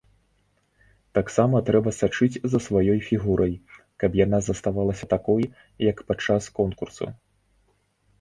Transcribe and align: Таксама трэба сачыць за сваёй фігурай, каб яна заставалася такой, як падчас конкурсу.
Таксама 1.17 1.57
трэба 1.67 1.91
сачыць 1.97 2.39
за 2.53 2.61
сваёй 2.67 2.99
фігурай, 3.09 3.53
каб 4.05 4.11
яна 4.25 4.39
заставалася 4.47 5.05
такой, 5.13 5.43
як 5.91 6.03
падчас 6.09 6.43
конкурсу. 6.59 7.05